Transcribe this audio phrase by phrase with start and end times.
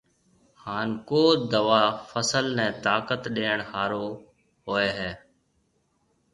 [0.63, 1.23] هانَ ڪو
[1.53, 4.11] دوا فصل نَي طاقت ڏيڻ هارون
[4.65, 5.11] هوئي هيَ۔